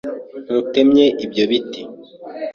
Ntutemye 0.45 1.05
ibyo 1.25 1.43
biti. 1.51 1.81